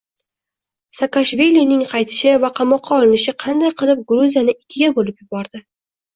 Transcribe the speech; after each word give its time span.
Saakashvilining 0.99 1.83
qaytishi 1.91 2.31
va 2.47 2.51
qamoqqa 2.61 2.99
olinishi 3.03 3.35
qanday 3.45 3.75
qilib 3.83 4.03
Gruziyani 4.15 4.59
ikkiga 4.59 4.93
bo‘lib 4.99 5.23
yubordi? 5.25 5.65